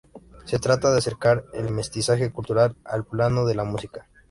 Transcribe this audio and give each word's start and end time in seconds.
Se 0.45 0.57
trata 0.57 0.91
de 0.91 0.97
acercar 0.97 1.45
el 1.53 1.69
mestizaje 1.69 2.31
cultural 2.31 2.75
al 2.85 3.05
plano 3.05 3.45
de 3.45 3.53
la 3.53 3.65
música. 3.65 4.09